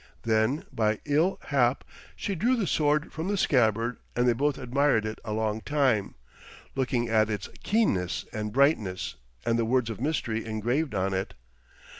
[0.23, 1.83] Then, by ill hap,
[2.15, 6.15] she drew the sword from the scabbard, and they both admired it a long time,
[6.73, 9.13] looking at its keenness and brightness
[9.45, 11.35] and the words of mystery engraved on it.